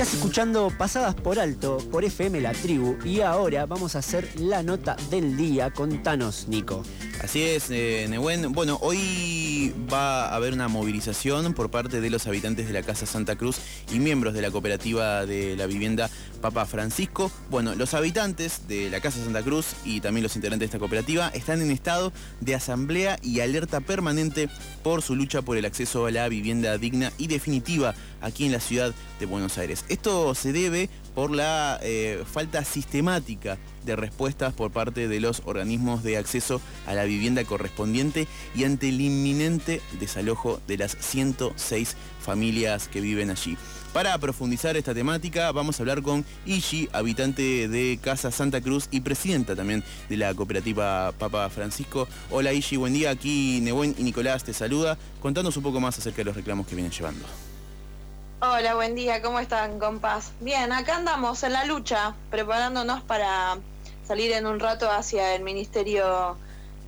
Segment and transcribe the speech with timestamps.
[0.00, 4.62] Estás escuchando Pasadas por Alto por FM La Tribu y ahora vamos a hacer la
[4.62, 5.74] nota del día.
[5.74, 6.82] Contanos, Nico.
[7.22, 8.08] Así es, eh.
[8.48, 13.04] Bueno, hoy va a haber una movilización por parte de los habitantes de la Casa
[13.04, 13.58] Santa Cruz
[13.92, 16.08] y miembros de la cooperativa de la vivienda
[16.40, 17.30] Papa Francisco.
[17.50, 21.28] Bueno, los habitantes de la Casa Santa Cruz y también los integrantes de esta cooperativa
[21.28, 22.10] están en estado
[22.40, 24.48] de asamblea y alerta permanente
[24.82, 28.60] por su lucha por el acceso a la vivienda digna y definitiva aquí en la
[28.60, 29.84] ciudad de Buenos Aires.
[29.90, 36.02] Esto se debe por la eh, falta sistemática de respuestas por parte de los organismos
[36.02, 42.88] de acceso a la vivienda correspondiente y ante el inminente desalojo de las 106 familias
[42.88, 43.56] que viven allí.
[43.92, 49.00] Para profundizar esta temática vamos a hablar con Ishi, habitante de Casa Santa Cruz y
[49.00, 52.06] presidenta también de la cooperativa Papa Francisco.
[52.30, 53.10] Hola Ishi, buen día.
[53.10, 54.96] Aquí Nebuen y Nicolás te saluda.
[55.20, 57.26] Contanos un poco más acerca de los reclamos que vienen llevando.
[58.42, 60.32] Hola, buen día, ¿cómo están, compas?
[60.40, 63.58] Bien, acá andamos en la lucha, preparándonos para
[64.08, 66.38] salir en un rato hacia el Ministerio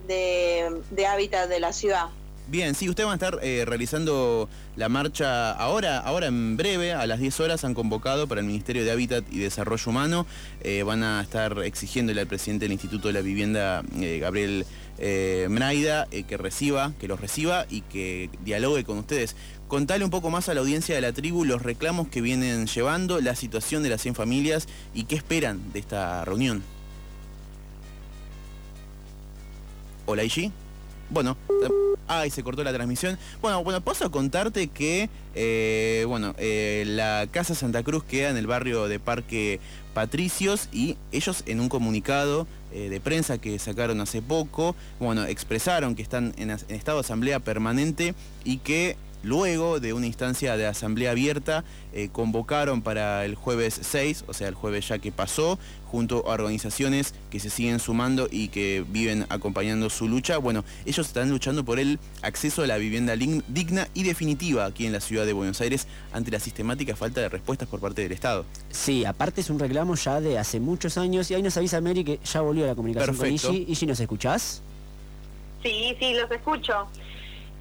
[0.09, 2.07] de, Hábitat de la ciudad.
[2.49, 7.07] Bien, sí, ustedes van a estar eh, realizando la marcha ahora, ahora en breve, a
[7.07, 10.27] las 10 horas han convocado para el Ministerio de Hábitat y Desarrollo Humano.
[10.63, 14.65] Eh, van a estar exigiéndole al presidente del Instituto de la Vivienda, eh, Gabriel
[15.49, 19.35] Mraida, que reciba, que los reciba y que dialogue con ustedes.
[19.73, 23.23] Contale un poco más a la audiencia de la tribu los reclamos que vienen llevando,
[23.23, 26.63] la situación de las 100 familias y qué esperan de esta reunión.
[30.05, 30.53] Hola, Ishi.
[31.09, 31.39] Bueno,
[32.07, 33.19] ay, se cortó la transmisión.
[33.41, 38.37] Bueno, bueno, paso a contarte que, eh, bueno, eh, la Casa Santa Cruz queda en
[38.37, 39.59] el barrio de Parque
[39.95, 45.95] Patricios y ellos en un comunicado eh, de prensa que sacaron hace poco, bueno, expresaron
[45.95, 51.13] que están en estado de asamblea permanente y que Luego de una instancia de asamblea
[51.13, 55.59] abierta, eh, convocaron para el jueves 6, o sea, el jueves ya que pasó,
[55.93, 60.39] junto a organizaciones que se siguen sumando y que viven acompañando su lucha.
[60.39, 64.93] Bueno, ellos están luchando por el acceso a la vivienda digna y definitiva aquí en
[64.93, 68.47] la ciudad de Buenos Aires ante la sistemática falta de respuestas por parte del Estado.
[68.71, 72.05] Sí, aparte es un reclamo ya de hace muchos años y ahí nos avisa Mary
[72.05, 73.67] que ya volvió la comunicación con Ishi.
[73.69, 74.63] Ishi, ¿nos escuchás?
[75.63, 76.89] Sí, sí, los escucho.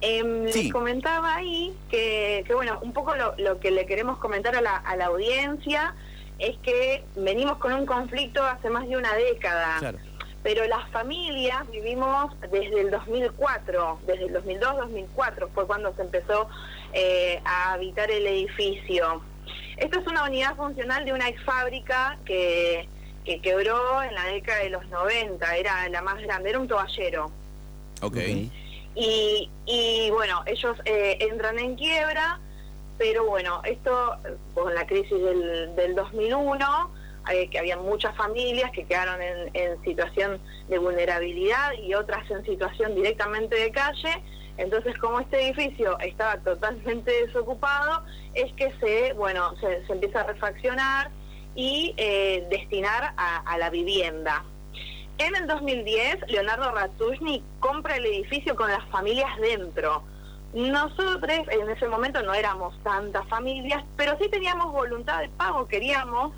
[0.04, 4.76] Em, les comentaba ahí que, bueno, un poco lo, que le queremos comentar a la,
[4.76, 5.94] a la, audiencia
[6.40, 9.94] es que venimos con un conflicto hace más de una década.
[10.42, 16.48] Pero las familias vivimos desde el 2004, desde el 2002-2004 fue cuando se empezó
[16.92, 19.22] eh, a habitar el edificio.
[19.76, 22.88] Esto es una unidad funcional de una ex fábrica que,
[23.24, 27.30] que quebró en la década de los 90, era la más grande, era un toallero.
[28.00, 28.50] Okay.
[28.94, 32.40] Y, bueno, ellos eh, entran en quiebra,
[32.98, 34.16] pero bueno, esto
[34.54, 36.92] con la crisis del, del 2001,
[37.30, 42.94] eh, que había muchas familias que quedaron en, situación de vulnerabilidad y otras en situación
[42.94, 44.22] directamente de calle.
[44.56, 48.04] Entonces, como este edificio estaba totalmente desocupado,
[48.34, 51.10] es que se, bueno, se, empieza a refaccionar
[51.54, 54.44] y eh, destinar a la vivienda.
[55.22, 60.02] En el 2010, Leonardo Ratushny compra el edificio con las familias dentro.
[60.52, 66.32] Nosotros en ese momento no éramos tantas familias, pero sí teníamos voluntad de pago, queríamos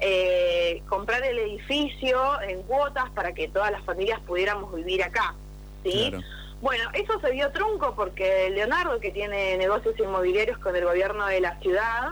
[0.00, 5.34] eh, comprar el edificio en cuotas para que todas las familias pudiéramos vivir acá.
[5.82, 6.12] ¿sí?
[6.60, 11.40] Bueno, eso se dio trunco porque Leonardo, que tiene negocios inmobiliarios con el gobierno de
[11.40, 12.10] la ciudad,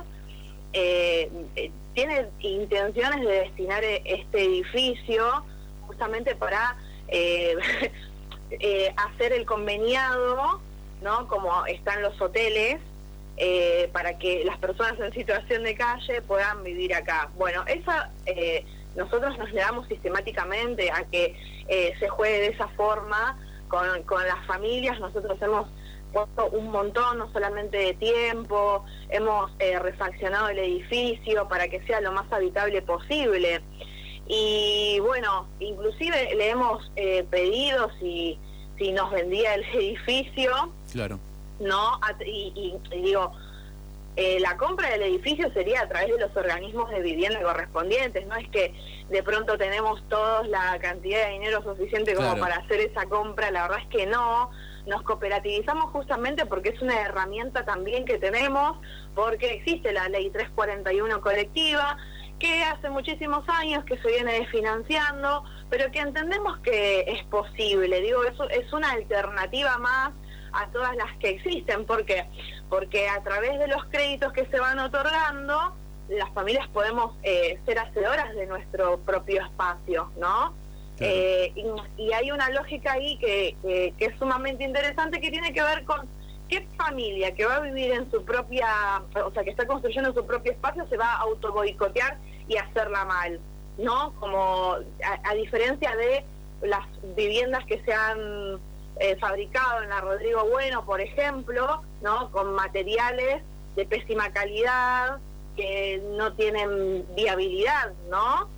[0.73, 5.45] eh, eh, tiene intenciones de destinar este edificio
[5.97, 6.77] justamente para
[7.09, 7.57] eh,
[8.51, 10.61] eh, hacer el conveniado,
[11.01, 11.27] ¿no?
[11.27, 12.81] Como están los hoteles,
[13.39, 17.31] eh, para que las personas en situación de calle puedan vivir acá.
[17.37, 18.11] Bueno, esa
[18.95, 21.35] nosotros nos le damos sistemáticamente a que
[21.99, 24.99] se juegue de esa forma con, las familias.
[25.01, 25.69] Nosotros hemos
[26.15, 32.13] puesto un montón, no solamente de tiempo, hemos refaccionado el edificio para que sea lo
[32.13, 33.63] más habitable posible.
[34.29, 38.39] Y bueno, inclusive le hemos eh, pedido si,
[38.79, 40.73] si nos vendía el edificio.
[40.93, 41.21] Claro.
[41.61, 42.01] ¿No?
[42.25, 43.33] Y, digo,
[44.17, 48.27] eh, la compra del edificio sería a través de los organismos de vivienda correspondientes.
[48.27, 48.75] No es que
[49.09, 53.51] de pronto tenemos todos la cantidad de dinero suficiente como para hacer esa compra.
[53.51, 54.51] La verdad es que no.
[54.87, 58.79] Nos cooperativizamos justamente porque es una herramienta también que tenemos,
[59.17, 61.97] porque existe la ley 341 colectiva
[62.39, 68.01] que hace muchísimos años que se viene desfinanciando, pero que entendemos que es posible.
[68.01, 70.13] Digo, eso es una alternativa más
[70.53, 71.85] a todas las que existen.
[71.85, 72.27] ¿Por qué?
[72.69, 75.77] Porque a través de los créditos que se van otorgando,
[76.09, 80.55] las familias podemos eh, ser hacedoras de nuestro propio espacio, ¿no?
[80.99, 81.53] Eh,
[81.99, 83.55] y, hay una lógica ahí que,
[83.99, 86.09] es sumamente interesante que tiene que ver con
[86.49, 90.25] qué familia que va a vivir en su propia, o sea, que está construyendo su
[90.27, 93.41] propio espacio se va a auto boicotear y hacerla mal,
[93.79, 94.15] ¿no?
[94.21, 94.77] Como
[95.25, 96.25] a, diferencia de
[96.63, 98.59] las viviendas que se han
[99.01, 102.31] eh, fabricado en la Rodrigo Bueno, por ejemplo, ¿no?
[102.31, 103.43] Con materiales
[103.75, 105.19] de pésima calidad,
[105.57, 108.49] que no tienen viabilidad, ¿no?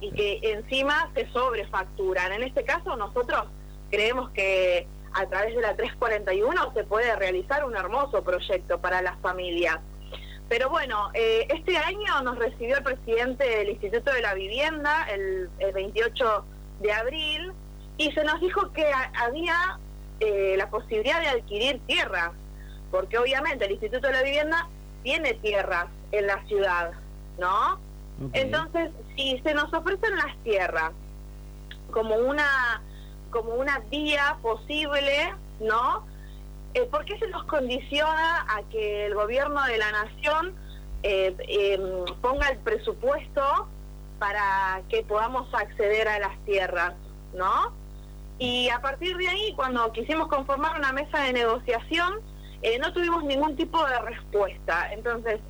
[0.00, 2.32] Y que encima se sobrefacturan.
[2.32, 3.46] En este caso nosotros
[3.90, 9.18] creemos que a través de la 341 se puede realizar un hermoso proyecto para las
[9.20, 9.78] familias.
[10.48, 15.48] Pero bueno, eh, este año nos recibió el presidente del Instituto de la Vivienda el,
[15.72, 16.44] 28
[16.80, 17.52] de abril
[17.96, 18.84] y se nos dijo que
[19.14, 19.78] había
[20.18, 22.32] eh, la posibilidad de adquirir tierras,
[22.90, 24.68] porque obviamente el Instituto de la Vivienda
[25.02, 26.92] tiene tierras en la ciudad,
[27.38, 27.78] ¿no?
[28.32, 30.92] Entonces, si se nos ofrecen las tierras
[31.90, 32.82] como una
[33.30, 36.04] como una vía posible, ¿no?
[36.74, 40.54] Eh, ¿Por qué se nos condiciona a que el gobierno de la nación
[41.02, 43.68] eh, em, ponga el presupuesto
[44.18, 46.94] para que podamos acceder a las tierras,
[47.34, 47.72] ¿no?
[48.38, 52.20] Y a partir de ahí, cuando quisimos conformar una mesa de negociación,
[52.62, 54.92] eh, no tuvimos ningún tipo de respuesta.
[54.92, 55.40] Entonces,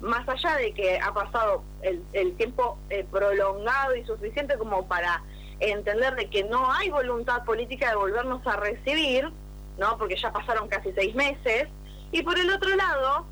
[0.00, 5.22] más allá de que ha pasado el, tiempo eh, prolongado y suficiente como para
[5.60, 9.30] entender de que no hay voluntad política de volvernos a recibir,
[9.78, 9.98] ¿no?
[9.98, 11.68] Porque ya pasaron casi seis meses.
[12.12, 13.26] Y por el otro lado,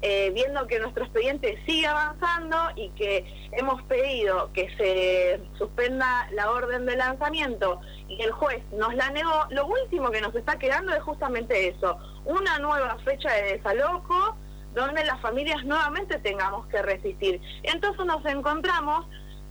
[0.00, 6.52] eh, viendo que nuestro expediente sigue avanzando y que hemos pedido que se suspenda la
[6.52, 10.94] orden de lanzamiento y el juez nos la negó, lo último que nos está quedando
[10.94, 14.36] es justamente eso, una nueva fecha de desalojo
[14.72, 17.40] donde las familias nuevamente tengamos que resistir.
[17.64, 19.04] Entonces nos encontramos,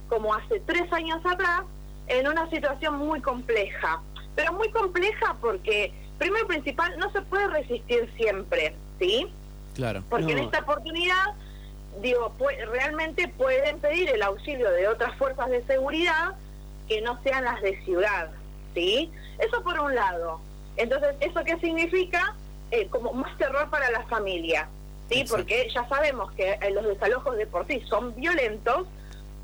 [0.07, 1.63] como hace tres años atrás,
[2.07, 4.01] en una situación muy compleja.
[4.35, 9.27] Pero muy compleja porque, primero y principal, no se puede resistir siempre, ¿sí?
[9.75, 10.03] Claro.
[10.09, 11.33] Porque en esta oportunidad,
[12.01, 12.33] digo,
[12.71, 16.35] realmente pueden pedir el auxilio de otras fuerzas de seguridad
[16.87, 18.29] que no sean las de ciudad,
[18.73, 19.11] ¿sí?
[19.39, 20.39] Eso por un lado.
[20.77, 22.35] Entonces, ¿eso qué significa?
[22.71, 24.67] Eh, como más terror para la familia.
[25.09, 25.25] ¿sí?
[25.29, 28.87] Porque ya sabemos que eh, los desalojos de por sí son violentos,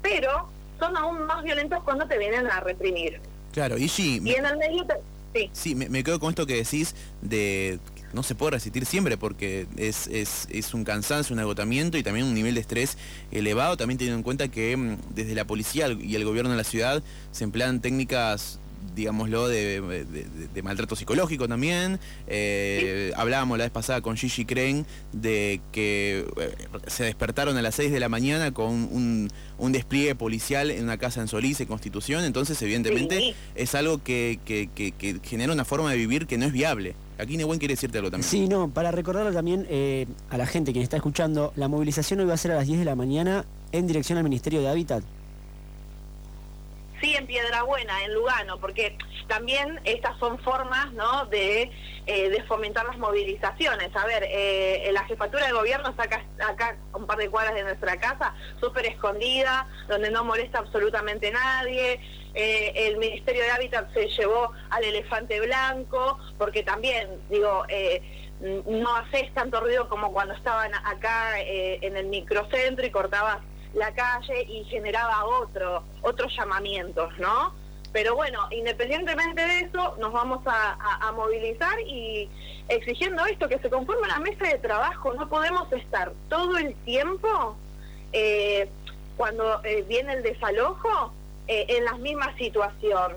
[0.02, 0.50] pero
[0.84, 3.20] son aún más violentos cuando te vienen a reprimir.
[3.52, 4.22] Claro, y sí.
[4.24, 4.86] Y en el medio,
[5.34, 5.50] sí.
[5.54, 7.80] Sí, me, quedo con esto que decís de
[8.12, 12.28] no se puede resistir siempre porque es, es, es, un cansancio, un agotamiento y también
[12.28, 12.98] un nivel de estrés
[13.32, 16.64] elevado, también teniendo en cuenta que mm, desde la policía y el gobierno de la
[16.64, 17.02] ciudad
[17.32, 18.60] se emplean técnicas
[18.96, 19.82] digámoslo, de,
[20.64, 22.00] maltrato psicológico también.
[22.28, 26.56] Eh, hablábamos la vez pasada con Gigi Crane de que eh,
[26.88, 29.30] se despertaron a las 6 de la mañana con un,
[29.72, 34.40] despliegue policial en una casa en Solís, en Constitución, entonces evidentemente es algo que,
[35.24, 36.96] genera una forma de vivir que no es viable.
[37.18, 38.30] Aquí Nehuen quiere decirte algo también.
[38.30, 42.26] Sí, no, para recordarlo también eh, a la gente que está escuchando, la movilización hoy
[42.26, 45.04] va a ser a las 10 de la mañana en dirección al Ministerio de Hábitat
[47.34, 48.98] sí en Piedrabuena, en Lugano, porque
[49.28, 51.26] también estas son formas ¿no?
[51.26, 51.72] de,
[52.06, 53.96] eh, de fomentar las movilizaciones.
[53.96, 58.00] A ver, eh, la jefatura de gobierno está acá, un par de cuadras de nuestra
[58.00, 62.00] casa, súper escondida, donde no molesta absolutamente nadie.
[62.36, 67.66] Eh, el Ministerio de Hábitat se llevó al elefante blanco, porque también, digo,
[68.66, 73.38] no haces tanto ruido como cuando estaban acá en el microcentro y cortabas
[73.74, 77.54] la calle y generaba otro, otros llamamientos, ¿no?
[77.92, 82.28] Pero bueno, independientemente de eso, nos vamos a, movilizar y
[82.68, 85.14] exigiendo esto, que se conforme una mesa de trabajo.
[85.14, 87.56] No podemos estar todo el tiempo,
[88.12, 88.68] eh,
[89.16, 91.14] cuando eh, viene el desalojo,
[91.48, 93.14] eh, en la misma situación.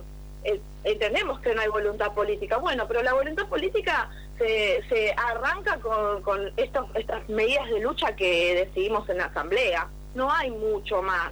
[0.85, 2.59] entendemos que no hay voluntad política.
[2.59, 8.15] Bueno, pero la voluntad política se, se arranca con, con estos, estas medidas de lucha
[8.15, 11.31] que decidimos en la Asamblea no hay mucho más.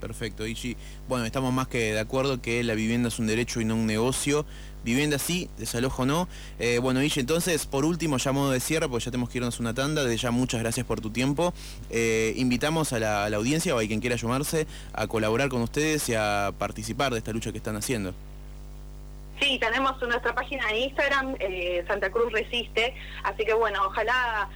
[0.00, 0.76] Perfecto, Ichi.
[1.08, 3.86] Bueno, estamos más que de acuerdo que la vivienda es un derecho y no un
[3.86, 4.44] negocio.
[4.84, 6.28] Vivienda sí, desalojo no.
[6.58, 9.58] Eh, bueno, Ichi, entonces, por último, ya modo de cierre, porque ya tenemos que irnos
[9.58, 10.04] una tanda.
[10.04, 11.52] Desde ya, muchas gracias por tu tiempo.
[11.90, 16.14] Eh, invitamos a la, audiencia o a quien quiera sumarse a colaborar con ustedes y
[16.14, 18.14] a participar de esta lucha que están haciendo.
[19.40, 24.48] Sí, tenemos nuestra página de Instagram, eh, Santa Cruz Resiste, así que bueno, ojalá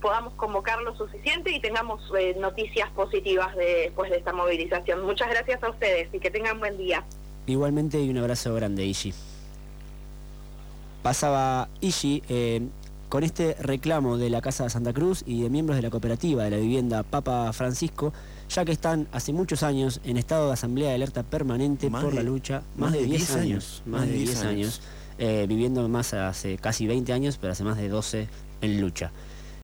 [0.00, 5.04] podamos convocar lo suficiente y tengamos eh, noticias positivas después de esta movilización.
[5.04, 7.04] Muchas gracias a ustedes y que tengan buen día.
[7.46, 9.12] Igualmente y un abrazo grande, Ishi.
[11.02, 12.62] Pasaba Ishi, eh,
[13.08, 16.44] con este reclamo de la Casa de Santa Cruz y de miembros de la cooperativa
[16.44, 18.12] de la vivienda Papa Francisco,
[18.50, 22.12] ya que están hace muchos años en estado de asamblea de alerta permanente Más por
[22.12, 24.46] la de- lucha, más más de de 10 10 años, años, más de 10 años.
[24.50, 24.80] años,
[25.18, 28.28] eh, viviendo más hace casi 20 años, pero hace más de 12
[28.60, 29.10] en lucha.